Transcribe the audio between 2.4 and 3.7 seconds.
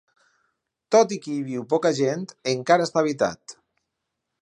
encara està habitat.